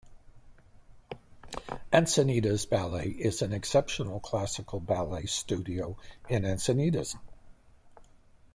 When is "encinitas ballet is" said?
1.93-3.43